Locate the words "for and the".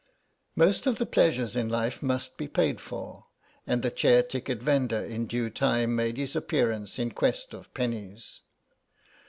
2.81-3.91